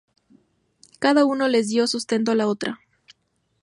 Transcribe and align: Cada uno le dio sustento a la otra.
Cada 0.97 1.25
uno 1.25 1.47
le 1.47 1.61
dio 1.61 1.85
sustento 1.85 2.31
a 2.31 2.35
la 2.35 2.47
otra. 2.47 2.79